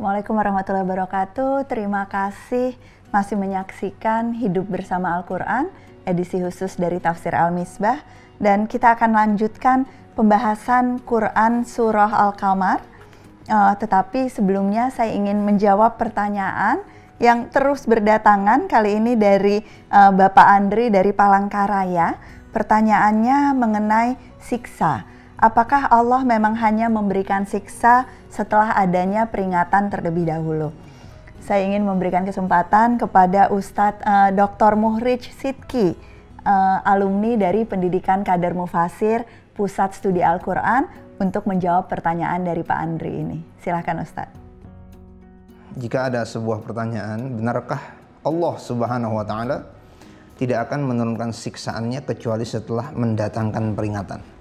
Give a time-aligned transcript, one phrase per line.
[0.00, 1.68] Assalamualaikum warahmatullahi wabarakatuh.
[1.68, 2.72] Terima kasih
[3.12, 5.68] masih menyaksikan Hidup Bersama Al-Quran,
[6.08, 8.00] edisi khusus dari Tafsir Al-Misbah.
[8.40, 9.84] Dan kita akan lanjutkan
[10.16, 12.80] pembahasan Quran Surah Al-Kamar.
[13.44, 16.80] Uh, tetapi sebelumnya saya ingin menjawab pertanyaan
[17.20, 19.60] yang terus berdatangan kali ini dari
[19.92, 22.16] uh, Bapak Andri dari Palangkaraya.
[22.56, 30.70] Pertanyaannya mengenai siksa apakah Allah memang hanya memberikan siksa setelah adanya peringatan terlebih dahulu?
[31.40, 34.76] Saya ingin memberikan kesempatan kepada Ustadz uh, eh, Dr.
[34.76, 35.96] Muhrij Sidki,
[36.44, 39.24] uh, alumni dari Pendidikan Kader Mufasir
[39.56, 43.38] Pusat Studi Al-Quran untuk menjawab pertanyaan dari Pak Andri ini.
[43.64, 44.36] Silahkan Ustadz.
[45.80, 49.64] Jika ada sebuah pertanyaan, benarkah Allah Subhanahu wa taala
[50.36, 54.39] tidak akan menurunkan siksaannya kecuali setelah mendatangkan peringatan?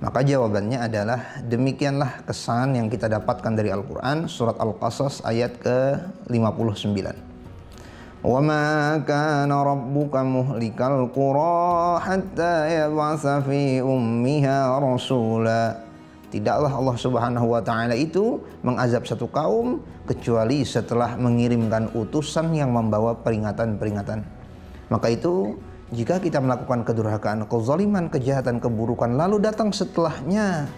[0.00, 7.26] Maka jawabannya adalah demikianlah kesan yang kita dapatkan dari Al-Quran surat Al-Qasas ayat ke-59.
[8.26, 8.66] وَمَا
[9.06, 11.56] كَانَ رَبُّكَ مُهْلِكَ الْقُرَى
[12.02, 15.64] حَتَّى يَبْعَثَ فِي أُمِّهَا رَسُولًا
[16.26, 19.78] Tidaklah Allah Subhanahu wa taala itu mengazab satu kaum
[20.10, 24.26] kecuali setelah mengirimkan utusan yang membawa peringatan-peringatan.
[24.90, 25.54] Maka itu
[25.91, 30.71] jika kita melakukan kedurhakaan, kezaliman, kejahatan, keburukan, lalu datang setelahnya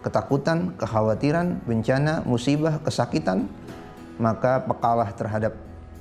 [0.00, 3.52] ketakutan, kekhawatiran, bencana, musibah, kesakitan,
[4.16, 5.52] maka pekalah terhadap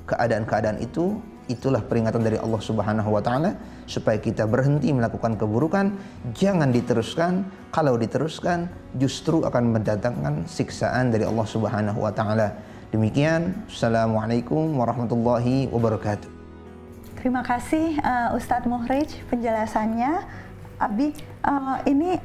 [0.07, 1.19] keadaan-keadaan itu
[1.51, 3.59] itulah peringatan dari Allah Subhanahu wa taala
[3.89, 5.97] supaya kita berhenti melakukan keburukan,
[6.31, 7.43] jangan diteruskan.
[7.69, 12.55] Kalau diteruskan justru akan mendatangkan siksaan dari Allah Subhanahu wa taala.
[12.89, 16.38] Demikian, Assalamualaikum warahmatullahi wabarakatuh.
[17.19, 20.23] Terima kasih uh, Ustadz Muhrij penjelasannya.
[20.79, 21.11] Abi,
[21.43, 22.15] uh, ini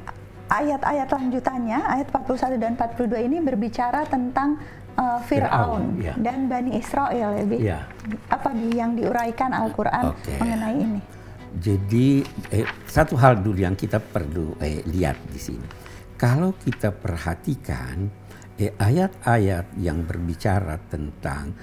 [0.47, 4.55] ayat-ayat lanjutannya, ayat 41 dan 42 ini berbicara tentang
[4.95, 6.15] uh, Fir'aun ya.
[6.15, 7.57] dan Bani Israel ya, Bi.
[7.59, 7.79] Ya.
[8.31, 10.39] Apa Bi yang diuraikan Al-Quran okay.
[10.39, 11.01] mengenai ini?
[11.55, 12.19] Jadi
[12.51, 15.67] eh, satu hal dulu yang kita perlu eh, lihat di sini.
[16.19, 18.11] Kalau kita perhatikan
[18.59, 21.55] eh, ayat-ayat yang berbicara tentang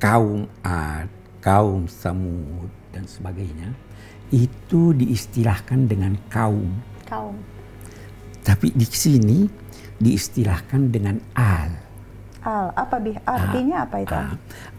[0.00, 1.08] kaum Ad,
[1.46, 3.70] kaum Samud dan sebagainya
[4.34, 6.74] itu diistilahkan dengan kaum.
[7.06, 7.38] Kaum.
[8.42, 9.46] Tapi di sini
[10.02, 11.70] diistilahkan dengan al.
[12.42, 13.14] Al, apa bi?
[13.14, 14.14] Artinya al, apa itu?
[14.18, 14.30] Al,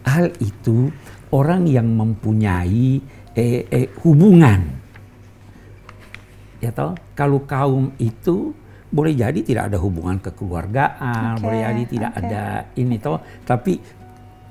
[0.04, 0.92] al itu
[1.32, 3.00] orang yang mempunyai
[3.32, 4.60] eh, eh, hubungan.
[6.60, 8.52] Ya toh, kalau kaum itu
[8.88, 12.24] boleh jadi tidak ada hubungan kekeluargaan, okay, boleh jadi tidak okay.
[12.24, 13.78] ada ini toh, tapi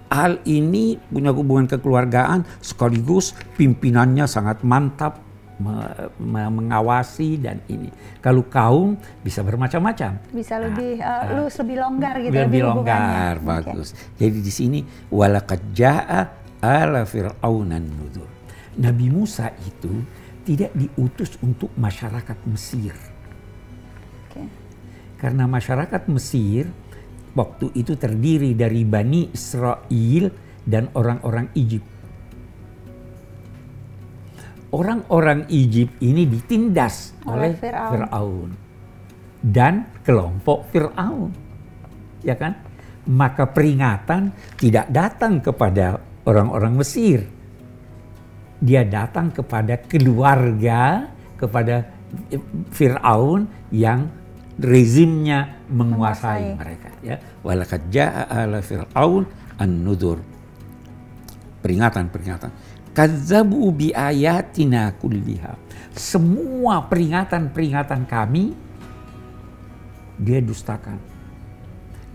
[0.07, 5.19] hal ini punya hubungan kekeluargaan sekaligus pimpinannya sangat mantap
[5.59, 5.73] me,
[6.21, 7.89] me, mengawasi dan ini.
[8.21, 10.21] Kalau kaum bisa bermacam-macam.
[10.31, 12.45] Bisa lebih uh, uh, lebih longgar gitu lebih, ya.
[12.47, 13.87] Lebih longgar, bagus.
[13.93, 14.29] Okay.
[14.29, 14.79] Jadi di sini
[15.11, 16.21] walaqad jaa
[16.61, 18.29] ala fir'aunan nudur.
[18.77, 20.05] Nabi Musa itu
[20.45, 22.93] tidak diutus untuk masyarakat Mesir.
[24.29, 24.47] Okay.
[25.17, 26.69] Karena masyarakat Mesir
[27.37, 30.25] waktu itu terdiri dari Bani Israel
[30.65, 31.85] dan orang-orang Egypt.
[34.73, 38.51] Orang-orang Egypt ini ditindas oleh, Firaun
[39.39, 41.31] dan kelompok Firaun.
[42.25, 42.57] Ya kan?
[43.07, 47.23] Maka peringatan tidak datang kepada orang-orang Mesir.
[48.59, 51.07] Dia datang kepada keluarga,
[51.39, 51.87] kepada
[52.73, 54.11] Firaun yang
[54.57, 57.21] rezimnya menguasai, mereka ya.
[57.45, 59.23] Walakad jaa ala fir'aun
[59.61, 60.21] an-nudur
[61.61, 62.51] peringatan-peringatan.
[62.93, 65.53] Kadzabu bi ayatina kulliha.
[65.93, 68.57] Semua peringatan-peringatan kami
[70.17, 70.97] dia dustakan.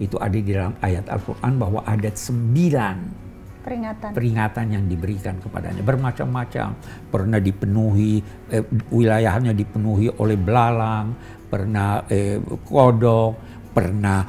[0.02, 2.96] Itu ada di dalam ayat Al-Quran bahwa ada sembilan
[3.62, 4.11] peringatan.
[4.11, 5.87] peringatan yang diberikan kepadanya.
[5.87, 6.69] Bermacam-macam.
[7.06, 8.19] Pernah dipenuhi
[8.50, 11.14] eh, wilayahnya dipenuhi oleh belalang
[11.52, 13.31] pernah eh, kodok,
[13.76, 14.25] pernah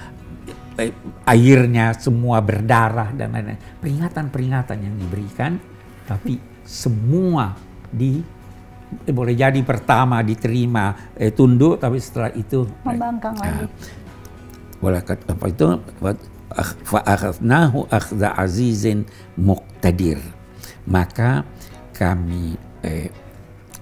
[0.76, 0.92] eh,
[1.24, 3.80] airnya semua berdarah dan lain-lain.
[3.80, 5.56] Peringatan-peringatan yang diberikan,
[6.04, 6.36] tapi
[6.68, 7.56] semua
[7.88, 8.20] di
[9.08, 13.66] eh, boleh jadi pertama diterima eh, tunduk, tapi setelah itu membangkang eh, lagi.
[14.84, 15.68] Boleh apa itu?
[16.84, 19.08] Fa'akhadnahu akhza azizin
[19.40, 20.20] muqtadir.
[20.84, 21.48] Maka
[21.96, 23.08] kami eh,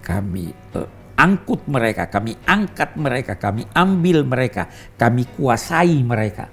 [0.05, 4.65] kami eh, angkut mereka, kami angkat mereka, kami ambil mereka,
[4.97, 6.49] kami kuasai mereka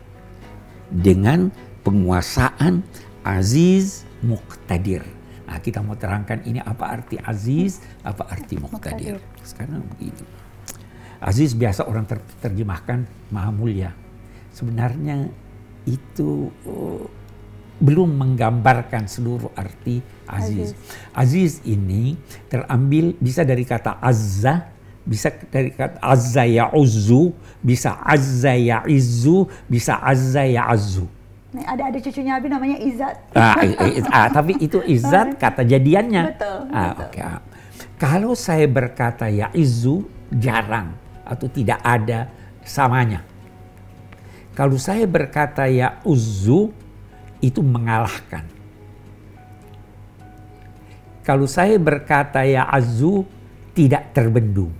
[0.93, 1.49] dengan
[1.81, 2.85] penguasaan
[3.25, 5.01] aziz muqtadir.
[5.49, 9.17] Nah, kita mau terangkan ini apa arti aziz, apa arti muqtadir.
[9.41, 10.21] Sekarang begini.
[11.25, 13.91] Aziz biasa orang ter terjemahkan maha mulia.
[14.53, 15.33] Sebenarnya
[15.89, 17.09] itu uh,
[17.79, 20.75] belum menggambarkan seluruh arti aziz.
[21.15, 22.19] Aziz ini
[22.51, 24.67] terambil bisa dari kata azza,
[25.03, 27.33] bisa dari kata azza ya'uzzu,
[27.63, 31.07] bisa azza ya'izzu, bisa azza ya'azzu.
[31.49, 33.17] Nih, ada ada cucunya Abi namanya Izat.
[33.33, 33.57] Ah,
[34.13, 36.37] ah, tapi itu izat kata jadiannya.
[36.37, 37.05] Betul, Ah, betul.
[37.09, 37.21] oke.
[37.25, 37.41] ah.
[37.97, 40.93] Kalau saya berkata ya izu jarang
[41.25, 42.29] atau tidak ada
[42.63, 43.25] samanya.
[44.53, 46.69] Kalau saya berkata ya uzu
[47.39, 48.45] itu mengalahkan.
[51.23, 53.23] Kalau saya berkata ya azu
[53.77, 54.73] tidak terbendung.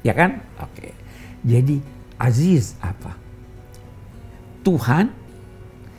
[0.00, 0.40] Ya kan?
[0.58, 0.96] Oke.
[1.44, 1.76] Jadi
[2.16, 3.12] aziz apa?
[4.64, 5.12] Tuhan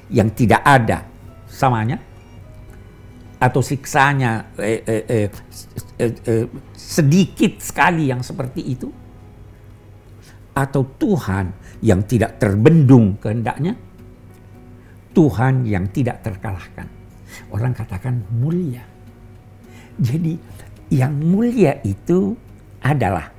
[0.10, 1.06] yang tidak ada
[1.46, 2.02] samanya
[3.38, 5.28] atau siksanya eh, eh, eh,
[6.02, 8.90] eh, eh, sedikit sekali yang seperti itu
[10.56, 11.52] atau Tuhan
[11.84, 13.76] yang tidak terbendung kehendaknya
[15.16, 16.86] Tuhan yang tidak terkalahkan
[17.50, 18.84] orang katakan mulia
[19.96, 20.36] jadi
[20.92, 22.36] yang mulia itu
[22.84, 23.32] adalah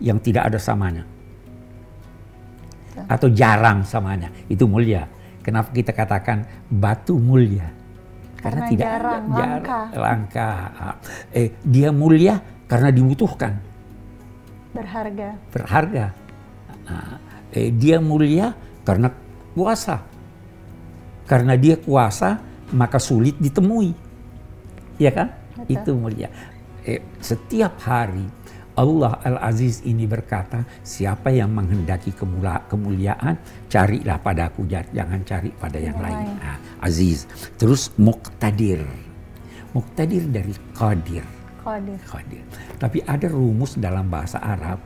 [0.00, 1.04] yang tidak ada samanya
[3.06, 5.06] atau jarang samanya itu mulia.
[5.40, 7.64] Kenapa kita katakan batu mulia?
[8.40, 9.78] Karena tidak jarang, ada, langka.
[9.96, 10.48] langka.
[10.76, 10.96] Ah,
[11.32, 13.56] Eh, dia mulia karena dibutuhkan,
[14.72, 15.28] Berharga.
[15.52, 16.06] berharga.
[16.88, 17.16] Ah,
[17.52, 18.52] eh, dia mulia
[18.84, 19.08] karena
[19.54, 20.02] kuasa.
[21.26, 22.42] Karena dia kuasa,
[22.74, 23.94] maka sulit ditemui.
[24.98, 25.30] Ya kan?
[25.56, 25.70] Betul.
[25.70, 26.28] Itu mulia.
[26.82, 28.24] Eh, setiap hari
[28.80, 33.36] Allah Al-Aziz ini berkata, siapa yang menghendaki kemula- kemuliaan,
[33.68, 36.16] carilah padaku, ja- jangan cari pada yang, Yang lain.
[36.16, 36.36] lain.
[36.40, 37.18] Ah, Aziz.
[37.60, 38.80] Terus Muqtadir.
[39.76, 41.26] Muqtadir dari Qadir.
[41.60, 42.00] Qadir.
[42.08, 42.44] Qadir.
[42.80, 44.80] Tapi ada rumus dalam bahasa Arab.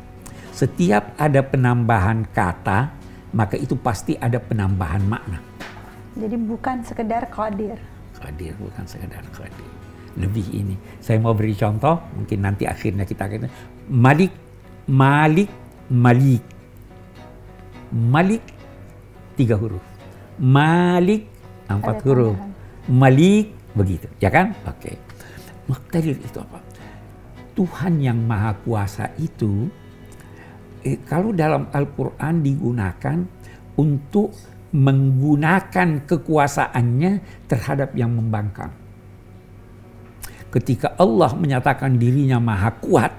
[0.51, 2.91] Setiap ada penambahan kata,
[3.35, 5.43] maka itu pasti ada penambahan makna.
[6.15, 7.75] Jadi bukan sekedar Qadir.
[8.15, 9.69] Qadir bukan sekedar qadir.
[10.15, 10.79] Lebih ini.
[11.03, 13.51] Saya mau beri contoh, mungkin nanti akhirnya kita akan
[13.91, 14.31] Malik,
[14.87, 15.51] Malik,
[15.91, 16.41] Malik.
[17.91, 18.43] Malik
[19.35, 19.83] tiga huruf.
[20.39, 21.27] Malik
[21.67, 22.39] empat Ada huruf.
[22.39, 22.53] tambahan.
[22.95, 24.55] Malik begitu, ya kan?
[24.71, 24.95] Oke.
[25.67, 26.63] Muqtadir itu apa?
[27.59, 29.67] Tuhan yang maha kuasa itu
[30.85, 33.19] eh, kalau dalam Al-Quran digunakan
[33.81, 34.31] untuk
[34.75, 37.13] menggunakan kekuasaannya
[37.47, 38.75] terhadap yang membangkang.
[40.51, 43.11] Ketika Allah menyatakan dirinya maha kuat,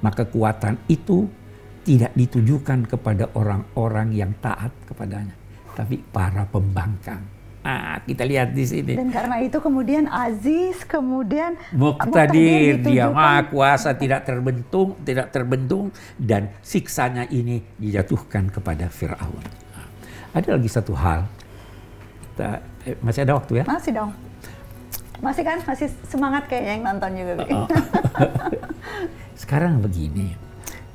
[0.00, 1.28] maka kekuatan itu
[1.84, 5.36] tidak ditujukan kepada orang-orang yang taat kepadanya,
[5.76, 7.39] tapi para pembangkang.
[7.60, 8.96] Ah, kita lihat di sini.
[8.96, 16.48] Dan karena itu kemudian Aziz, kemudian Muqtadir, dia maha kuasa tidak terbentung, tidak terbendung dan
[16.64, 19.44] siksanya ini dijatuhkan kepada Firaun.
[19.76, 19.86] Nah,
[20.32, 21.28] Ada lagi satu hal.
[22.32, 23.64] Kita- eh, masih ada waktu ya?
[23.68, 24.10] Masih dong.
[25.20, 25.58] Masih kan?
[25.68, 27.32] Masih semangat kayaknya yang nonton juga.
[27.44, 27.52] Bi.
[27.52, 27.68] Oh.
[29.40, 30.32] Sekarang begini,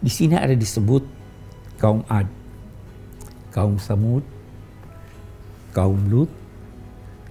[0.02, 1.06] di sini ada disebut
[1.78, 2.26] kaum Ad,
[3.54, 4.26] kaum Samud,
[5.78, 6.45] kaum Lut,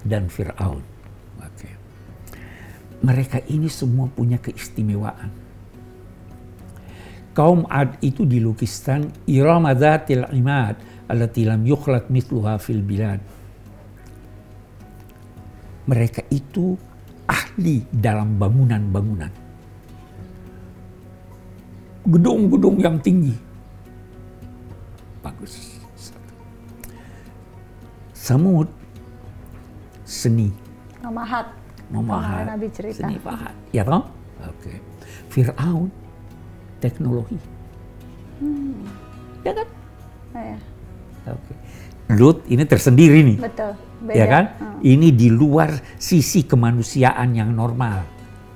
[0.05, 0.85] dan Fir'aun.
[1.41, 1.71] Oke.
[3.05, 5.33] Mereka ini semua punya keistimewaan.
[7.35, 10.79] Kaum Ad itu dilukiskan Irama Dhatil Imad
[11.11, 13.19] allati lam yukhlaq mithluha fil bilad.
[15.85, 16.79] Mereka itu
[17.29, 19.33] ahli dalam bangunan-bangunan.
[22.05, 23.35] Gedung-gedung yang tinggi.
[25.21, 25.81] Bagus.
[28.13, 28.69] Samud
[30.15, 30.49] seni.
[31.03, 31.51] Memahat.
[31.93, 33.05] memahat Nabi cerita.
[33.05, 34.09] seni pahat ya toh?
[34.47, 34.73] Oke.
[35.29, 35.93] Fir'aun
[36.81, 37.37] teknologi.
[39.45, 39.69] Ya kan?
[40.33, 40.59] Nah, ya.
[41.29, 41.53] oke.
[42.17, 43.39] Lut ini tersendiri nih.
[43.43, 43.73] Betul.
[44.05, 44.17] Beda.
[44.21, 44.45] ya kan?
[44.61, 44.79] Hmm.
[44.85, 48.05] ini di luar sisi kemanusiaan yang normal.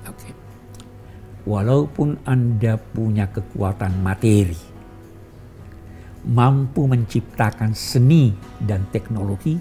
[0.05, 0.29] Oke.
[1.45, 4.69] Walaupun anda punya kekuatan materi
[6.27, 9.55] mampu menciptakan seni dan teknologi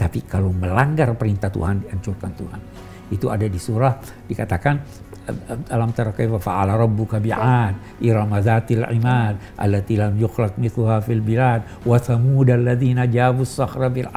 [0.00, 2.60] tapi kalau melanggar perintah Tuhan dihancurkan Tuhan
[3.12, 4.80] itu ada di surah dikatakan
[5.68, 11.84] alam tara kaifa fa'ala rabbuka bi'ad irama dzatil imad allati lam yukhlaq mithluha fil bilad
[11.84, 14.08] wa thamud alladziina jabu sakhra bil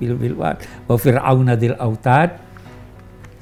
[0.00, 0.56] bil wad
[0.88, 2.48] wa fir'auna dzil autad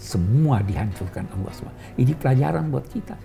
[0.07, 1.99] semua dihancurkan Allah SWT.
[1.99, 3.19] Ini pelajaran buat kita.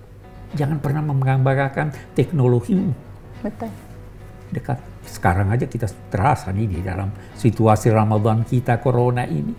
[0.57, 2.73] Jangan pernah menggambarkan teknologi
[3.45, 3.69] Betul.
[4.49, 4.90] dekat.
[5.03, 9.53] Sekarang aja kita terasa nih di dalam situasi Ramadan kita corona ini.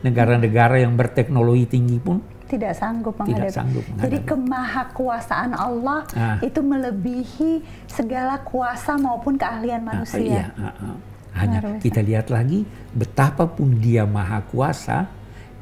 [0.00, 3.50] Negara-negara yang berteknologi tinggi pun Tidak tidak sanggup Tidak menghadapi.
[3.50, 4.28] sanggup Jadi menghadapi.
[4.28, 6.36] kemahakuasaan Allah Ah.
[6.38, 7.52] itu melebihi
[7.86, 10.20] segala kuasa maupun keahlian Ah, manusia.
[10.20, 10.96] iya, ah, ah.
[11.34, 12.62] Hanya kita lihat lagi
[12.92, 15.08] betapapun dia maha kuasa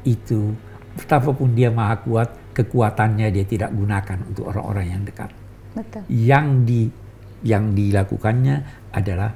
[0.03, 0.53] itu
[0.93, 5.31] betapapun dia maha kuat kekuatannya dia tidak gunakan untuk orang-orang yang dekat.
[5.73, 6.03] Betul.
[6.05, 6.81] Yang di
[7.43, 8.63] yang dilakukannya
[8.95, 9.35] adalah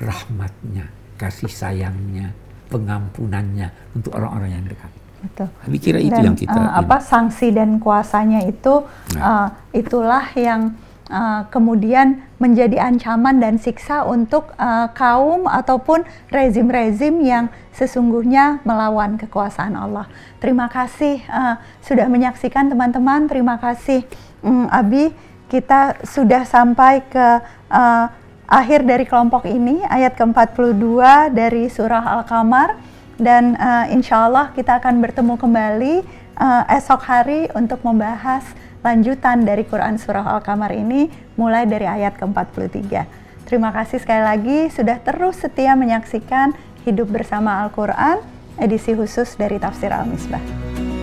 [0.00, 0.88] rahmatnya,
[1.20, 2.32] kasih sayangnya,
[2.72, 4.92] pengampunannya untuk orang-orang yang dekat.
[5.16, 5.48] Betul.
[5.64, 8.84] Kami kira itu Dan, yang kita eh, apa sanksi dan kuasanya itu
[9.16, 10.76] eh, itulah yang
[11.08, 19.72] eh, kemudian menjadi ancaman dan siksa untuk eh, kaum ataupun rezim-rezim yang sesungguhnya melawan kekuasaan
[19.72, 20.04] Allah.
[20.38, 23.26] Terima kasih eh, sudah menyaksikan teman-teman.
[23.26, 24.04] Terima kasih
[24.44, 25.04] mm, Abi.
[25.46, 27.26] Kita sudah sampai ke
[27.70, 28.06] eh,
[28.46, 31.02] akhir dari kelompok ini ayat ke-42
[31.34, 32.78] dari surah Al-Qamar
[33.16, 35.94] dan uh, insya Allah kita akan bertemu kembali
[36.36, 38.44] uh, esok hari untuk membahas
[38.84, 42.86] lanjutan dari Quran Surah Al-Qamar ini mulai dari ayat ke-43.
[43.48, 46.54] Terima kasih sekali lagi sudah terus setia menyaksikan
[46.86, 48.22] Hidup Bersama Al-Quran,
[48.62, 50.95] edisi khusus dari Tafsir Al-Misbah.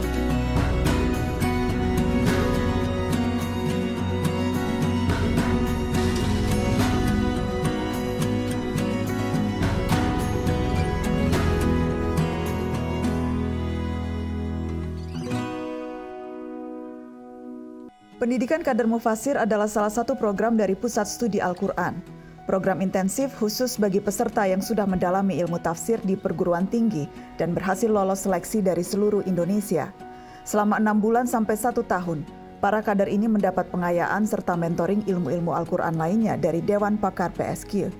[18.23, 21.99] Pendidikan Kader Mufasir adalah salah satu program dari Pusat Studi Al-Quran.
[22.47, 27.03] Program intensif khusus bagi peserta yang sudah mendalami ilmu tafsir di perguruan tinggi
[27.35, 29.91] dan berhasil lolos seleksi dari seluruh Indonesia.
[30.47, 32.23] Selama enam bulan sampai satu tahun,
[32.63, 37.91] para kader ini mendapat pengayaan serta mentoring ilmu-ilmu Al-Quran lainnya dari Dewan Pakar PSQ.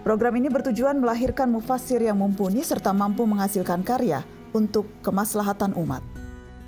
[0.00, 4.24] Program ini bertujuan melahirkan mufasir yang mumpuni serta mampu menghasilkan karya
[4.56, 6.17] untuk kemaslahatan umat.